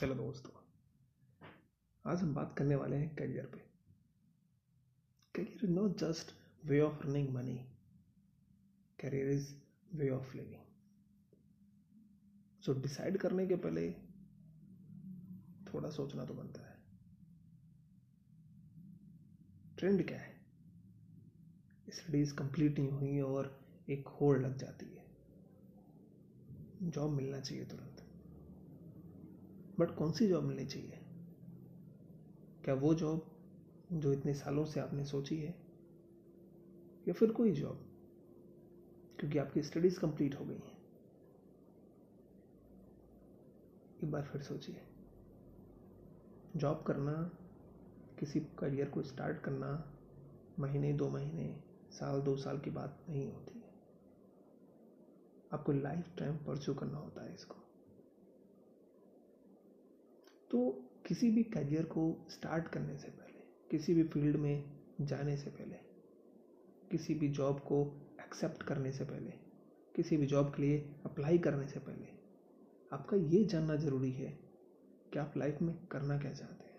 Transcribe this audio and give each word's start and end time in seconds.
Hello 0.00 0.14
दोस्तों। 0.14 0.50
आज 2.06 2.18
हम 2.18 2.34
बात 2.34 2.54
करने 2.58 2.74
वाले 2.74 2.96
हैं 2.96 3.16
करियर 3.16 3.46
पे। 3.46 3.58
Career 5.34 5.64
is 5.64 5.70
not 5.70 5.98
just 5.98 6.26
way 6.64 6.80
of 6.80 6.94
earning 6.94 7.28
money 7.28 7.58
career 9.00 9.30
is 9.30 9.54
way 9.94 10.10
of 10.10 10.36
living 10.36 10.62
so 12.62 12.72
decide 12.72 13.18
करने 13.18 13.46
के 13.46 13.56
पहले 13.56 13.92
थोड़ा 15.72 15.90
सोचना 15.90 16.24
तो 16.24 16.34
बनता 16.34 16.70
है। 16.70 16.76
ट्रेंड 19.78 20.06
क्या 20.06 20.18
है? 20.18 20.40
स्टडीज़ 21.90 22.34
कंप्लीट 22.34 22.78
नहीं 22.78 22.90
हुई 22.90 23.20
और 23.20 23.60
एक 23.90 24.08
होड़ 24.08 24.38
लग 24.38 24.56
जाती 24.56 24.86
है। 24.86 25.06
जॉब 26.90 27.10
मिलना 27.10 27.40
चाहिए 27.40 27.64
तुरंत। 27.64 27.89
बट 29.80 29.96
कौन 29.96 30.12
सी 30.12 30.28
जॉब 30.28 30.44
मिलनी 30.44 30.66
चाहिए? 30.66 30.98
क्या 32.64 32.74
वो 32.74 32.94
जॉब 32.94 33.26
जो 33.92 34.12
इतने 34.12 34.34
सालों 34.34 34.64
से 34.64 34.80
आपने 34.80 35.04
सोची 35.04 35.36
है? 35.36 35.54
या 37.08 37.12
फिर 37.12 37.32
कोई 37.32 37.52
जॉब? 37.52 37.86
क्योंकि 39.20 39.38
आपकी 39.38 39.62
स्टडीज़ 39.62 40.00
कंप्लीट 40.00 40.34
हो 40.34 40.44
गई 40.44 40.58
हैं। 40.58 40.78
एक 44.04 44.10
बार 44.10 44.22
फिर 44.22 44.42
सोचिए। 44.42 44.82
जॉब 46.56 46.82
करना, 46.82 47.30
किसी 48.18 48.40
करियर 48.40 48.88
को 48.88 49.02
स्टार्ट 49.02 49.40
करना, 49.40 49.98
महीने, 50.58 50.92
दो 50.92 51.08
महीने, 51.08 51.64
साल, 51.90 52.20
दो 52.20 52.36
साल 52.36 52.58
की 52.58 52.70
बात 52.70 53.06
नहीं 53.08 53.32
होती। 53.32 53.58
है 53.58 53.74
आपको 55.52 55.72
लाइफ 55.72 56.16
टाइम 56.18 56.36
परस्यू 56.36 56.74
करना 56.74 56.98
होता 56.98 57.24
है 57.24 57.34
इसको। 57.34 57.69
तो 60.50 60.88
किसी 61.06 61.30
भी 61.30 61.42
करियर 61.42 61.84
को 61.84 62.26
स्टार्ट 62.30 62.68
करने 62.68 62.96
से 62.98 63.08
पहले, 63.08 63.40
किसी 63.70 63.94
भी 63.94 64.02
फ़ील्ड 64.02 64.36
में 64.36 64.64
जाने 65.00 65.36
से 65.36 65.50
पहले, 65.50 65.76
किसी 66.90 67.14
भी 67.14 67.28
जॉब 67.28 67.60
को 67.60 67.82
एक्सेप्ट 68.20 68.62
करने 68.62 68.92
से 68.92 69.04
पहले, 69.04 69.30
किसी 69.94 70.16
भी 70.16 70.26
जॉब 70.26 70.54
के 70.54 70.62
लिए 70.62 70.78
अप्लाई 71.06 71.38
करने 71.38 71.66
से 71.66 71.80
पहले, 71.80 72.08
आपका 72.92 73.16
ये 73.16 73.44
जानना 73.44 73.76
ज़रूरी 73.76 74.12
है 74.12 74.30
कि 75.12 75.18
आप 75.18 75.34
लाइफ 75.36 75.62
में 75.62 75.74
करना 75.86 76.18
क्या 76.18 76.32
चाहते 76.32 76.64
हैं। 76.64 76.70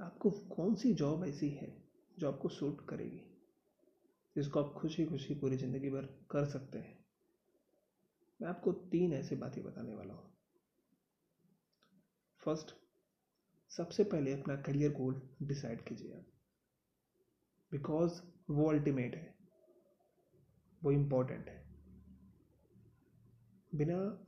आपको 0.00 0.30
कौन 0.30 0.74
सी 0.74 0.94
जॉब 0.94 1.24
ऐसी 1.24 1.48
है 1.48 1.82
जो 2.18 2.28
आपको 2.28 2.48
सूट 2.48 2.88
करेगी, 2.88 3.22
जिसको 4.36 4.60
आप 4.60 4.72
खुशी 4.72 5.04
खुशी 5.06 5.34
पूरी 5.34 5.56
ज़िंदगी 5.56 5.90
भर 5.90 6.02
कर 6.30 6.44
सकते 6.44 6.78
हैं? 6.78 6.98
मैं 8.40 8.48
आपको 8.48 8.72
तीन 8.72 9.12
ऐसी 9.12 9.36
बातें 9.36 9.64
बताने 9.64 9.94
वाला 9.94 10.14
हूँ। 10.14 10.27
फ़र्स्ट, 12.48 12.74
सबसे 13.68 14.04
पहले 14.04 14.40
अपना 14.40 14.56
करियर 14.56 14.92
गोल 14.92 15.36
डिसाइड 15.42 15.84
कीजिए 15.84 16.12
आप। 16.12 16.26
बिकॉज़ 17.72 18.22
वो 18.50 18.70
अल्टीमेट 18.70 19.14
है। 19.14 19.34
वो 20.82 20.92
इम्पोर्टेंट 20.92 21.48
है। 21.48 21.68
बिना 23.74 24.26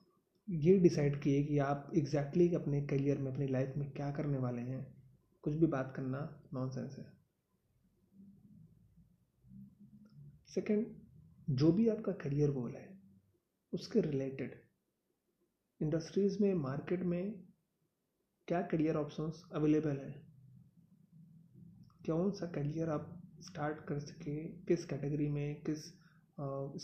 ये 0.50 0.78
डिसाइड 0.78 1.22
किए 1.22 1.44
कि 1.44 1.58
आप 1.58 1.92
एग्जैक्टली 1.96 2.44
exactly 2.44 2.62
अपने 2.62 2.86
करियर 2.86 3.18
में, 3.18 3.32
अपनी 3.32 3.46
लाइफ 3.46 3.74
में 3.76 3.90
क्या 3.90 4.10
करने 4.10 4.38
वाले 4.38 4.62
हैं, 4.62 5.02
कुछ 5.42 5.54
भी 5.54 5.66
बात 5.66 5.92
करना 5.96 6.42
नॉनसेंस 6.54 6.96
है। 6.98 7.12
सेकंड 10.48 11.00
जो 11.50 11.72
भी 11.72 11.88
आपका 11.88 12.12
करियर 12.12 12.50
गोल 12.50 12.74
है, 12.74 13.00
उसके 13.72 14.00
रिलेटेड 14.00 14.64
इंडस्ट्रीज़ 15.82 16.42
में 16.42 16.54
मार्केट 16.54 17.00
में 17.00 17.49
क्या 18.50 18.62
करियर 18.62 18.96
ऑप्शंस 18.96 19.42
अवेलेबल 19.54 19.96
हैं? 19.96 20.26
कौन 22.06 22.30
सा 22.30 22.46
करियर 22.46 22.88
आप 22.90 23.22
स्टार्ट 23.40 23.84
कर 23.84 23.98
सके? 23.98 24.44
किस 24.44 24.84
कैटेगरी 24.84 25.28
में, 25.28 25.62
किस 25.62 25.84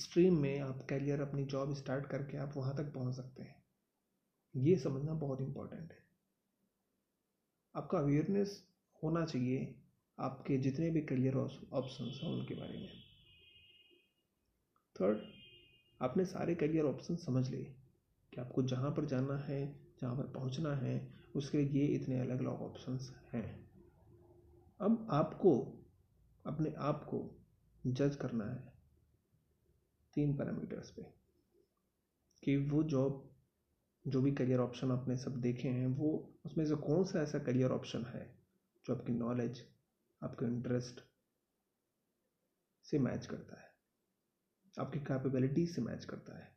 स्ट्रीम 0.03 0.39
में 0.41 0.61
आप 0.61 0.87
करियर 0.91 1.21
अपनी 1.21 1.45
जॉब 1.45 1.75
स्टार्ट 1.75 2.07
करके 2.07 2.37
आप 2.37 2.53
वहाँ 2.57 2.77
तक 2.77 2.93
पहुँच 2.95 3.15
सकते 3.15 3.43
हैं? 3.43 3.65
ये 4.57 4.77
समझना 4.77 5.13
बहुत 5.13 5.41
इम्पोर्टेंट 5.41 5.93
है। 5.93 5.99
आपका 7.75 7.99
अवेयरनेस 7.99 8.69
होना 9.03 9.25
चाहिए 9.25 9.83
आपके 10.19 10.59
जितने 10.59 10.91
भी 10.91 11.01
करियर 11.01 11.37
ऑप्शंस 11.37 12.21
हैं 12.23 12.31
उनके 12.31 12.55
बारे 12.55 12.79
में। 12.79 12.89
थर्ड 14.97 15.19
आपने 16.03 16.25
सारे 16.25 16.55
करियर 16.55 16.85
ऑप्शन 16.85 17.17
समझ 17.17 17.51
लिए 17.51 17.77
कि 18.33 18.41
आपको 18.41 18.63
जहाँ 18.63 18.91
पर 18.91 19.05
जाना 19.05 19.39
है 19.39 19.86
जहाँ 20.03 20.17
पर 20.17 20.27
पहुँचना 20.33 20.75
है, 20.77 21.15
उसके 21.37 21.59
लिए 21.59 21.83
ये 21.83 21.87
इतने 21.95 22.21
अलग 22.21 22.39
अलग 22.39 22.63
ऑप्शंस 22.63 23.11
हैं। 23.35 23.69
अब 24.81 25.07
आपको, 25.11 25.83
अपने 26.47 26.75
आप 26.79 27.05
को 27.05 27.45
जज 27.87 28.17
करना 28.17 28.45
है 28.45 28.73
तीन 30.15 30.37
पैरामीटर्स 30.37 30.91
पे 30.91 31.03
कि 32.43 32.57
वो 32.57 32.83
जॉब 32.83 33.23
जो 34.05 34.23
भी 34.23 34.33
करियर 34.33 34.61
ऑप्शन 34.61 34.91
आपने 34.91 35.17
सब 35.17 35.41
देखे 35.41 35.69
हैं, 35.69 35.87
वो 35.87 36.39
उसमें 36.45 36.65
से 36.67 36.75
कौन 36.75 37.05
सा 37.05 37.23
ऐसा 37.23 37.39
करियर 37.39 37.71
ऑप्शन 37.71 38.05
है 38.05 38.39
जो 38.87 38.95
आपकी 38.95 39.13
नॉलेज 39.13 39.65
आपके 40.23 40.47
इंटरेस्ट 40.47 41.01
से 42.85 42.99
मैच 42.99 43.27
करता 43.27 43.61
है, 43.61 43.71
आपकी 44.77 45.01
कैपेबिलिटी 45.01 45.67
से 45.67 45.83
मैच 45.83 46.05
करता 46.05 46.39
है। 46.39 46.56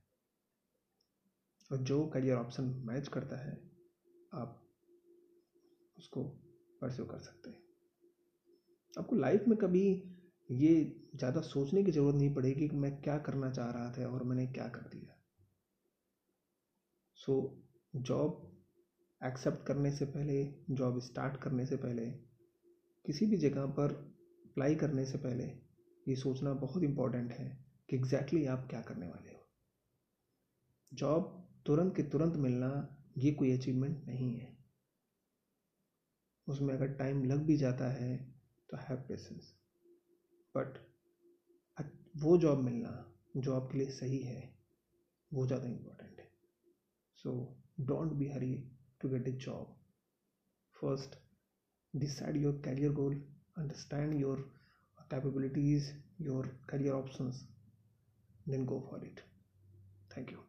और 1.71 1.77
जो 1.79 2.05
करियर 2.07 2.35
ऑप्शन 2.35 2.63
मैच 2.85 3.07
करता 3.07 3.37
है, 3.37 3.53
आप 4.33 4.61
उसको 5.97 6.23
परस्यू 6.81 7.05
कर 7.05 7.19
सकते 7.19 7.49
हैं। 7.49 7.61
आपको 8.93 9.15
लाइफ 9.15 9.43
में 9.47 9.57
कभी 9.57 9.85
ये 10.49 10.73
ज़्यादा 11.15 11.41
सोचने 11.41 11.83
की 11.83 11.91
ज़रूरत 11.91 12.15
नहीं 12.15 12.33
पड़ेगी 12.35 12.67
कि 12.69 12.75
मैं 12.75 12.91
क्या 13.01 13.17
करना 13.17 13.49
चाह 13.51 13.69
रहा 13.71 13.91
था 13.91 14.07
और 14.07 14.23
मैंने 14.23 14.45
क्या 14.47 14.67
कर 14.67 14.87
दिया। 14.89 15.15
सो 17.17 17.35
जॉब 17.93 18.45
एक्सेप्ट 19.21 19.65
करने 19.67 19.91
से 19.91 20.05
पहले 20.05 20.43
जॉब 20.71 20.99
स्टार्ट 21.01 21.41
करने 21.41 21.65
से 21.65 21.75
पहले, 21.77 22.05
किसी 23.05 23.25
भी 23.25 23.37
जगह 23.37 23.65
पर 23.79 23.93
अप्लाई 24.45 24.75
करने 24.75 25.05
से 25.05 25.17
पहले 25.17 25.43
ये 26.05 26.15
सोचना 26.15 26.53
बहुत 26.55 26.83
इंपॉर्टेंट 26.83 27.31
है 27.31 27.47
कि 27.89 27.95
एग्जैक्टली 27.95 28.39
exactly 28.39 28.59
आप 28.59 28.67
क्या 28.69 28.81
करने 28.81 29.07
वाले 29.07 29.31
हो। 29.31 29.47
जॉब 30.91 31.38
तुरंत 31.65 31.95
के 31.95 32.03
तुरंत 32.11 32.35
मिलना 32.43 32.69
ये 33.17 33.31
कोई 33.39 33.51
अचीवमेंट 33.57 34.05
नहीं 34.07 34.33
है। 34.33 34.47
उसमें 36.47 36.73
अगर 36.73 36.93
टाइम 36.97 37.23
लग 37.23 37.45
भी 37.45 37.57
जाता 37.57 37.89
है 37.93 38.15
तो 38.69 38.77
हैव 38.79 39.03
पेशेंस 39.07 39.53
बट 40.55 40.77
वो 42.17 42.37
जॉब 42.37 42.59
मिलना 42.59 42.93
जो 43.37 43.53
आपके 43.55 43.77
लिए 43.77 43.89
सही 43.91 44.19
है, 44.19 44.41
वो 45.31 45.45
ज़्यादा 45.47 45.67
इम्पोर्टेंट 45.67 46.19
है. 46.19 46.29
So 47.17 47.31
don't 47.81 48.13
be 48.13 48.27
hurry 48.29 48.53
to 49.01 49.09
get 49.09 49.27
a 49.27 49.31
job 49.45 49.75
first 50.75 51.15
decide 51.93 52.37
your 52.43 52.61
career 52.65 52.91
goal 52.93 53.15
understand 53.57 54.19
your 54.21 54.41
capabilities 55.11 55.93
your 56.21 56.47
career 56.69 56.93
options 56.93 57.47
then 58.47 58.65
go 58.65 58.77
for 58.89 58.97
it. 59.05 59.21
Thank 60.09 60.31
you. 60.31 60.48